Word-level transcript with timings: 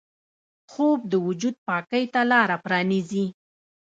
خوب 0.71 0.99
د 1.11 1.13
وجود 1.27 1.55
پاکۍ 1.67 2.03
ته 2.13 2.21
لاره 2.31 2.57
پرانیزي 2.65 3.25